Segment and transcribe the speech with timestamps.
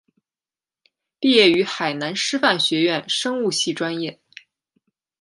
[1.19, 4.19] 毕业于海南师范学院生物系专业。